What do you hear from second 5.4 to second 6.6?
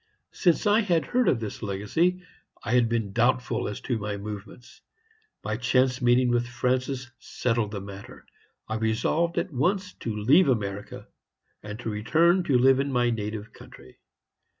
My chance meeting with